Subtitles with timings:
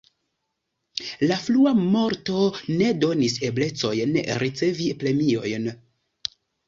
[1.31, 2.45] La frua morto
[2.79, 5.69] ne donis eblecojn ricevi premiojn.